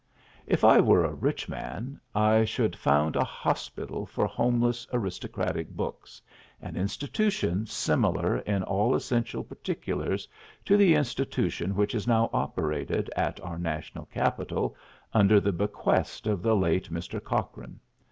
If 0.47 0.63
I 0.63 0.79
were 0.79 1.05
a 1.05 1.13
rich 1.13 1.47
man 1.47 1.99
I 2.15 2.43
should 2.43 2.75
found 2.75 3.15
a 3.15 3.23
hospital 3.23 4.07
for 4.07 4.25
homeless 4.25 4.87
aristocratic 4.91 5.69
books, 5.69 6.19
an 6.59 6.75
institution 6.75 7.67
similar 7.67 8.37
in 8.39 8.63
all 8.63 8.95
essential 8.95 9.43
particulars 9.43 10.27
to 10.65 10.75
the 10.75 10.95
institution 10.95 11.75
which 11.75 11.93
is 11.93 12.07
now 12.07 12.31
operated 12.33 13.11
at 13.15 13.39
our 13.41 13.59
national 13.59 14.07
capital 14.07 14.75
under 15.13 15.39
the 15.39 15.51
bequest 15.53 16.25
of 16.25 16.41
the 16.41 16.55
late 16.55 16.91
Mr. 16.91 17.23
Cochrane. 17.23 17.79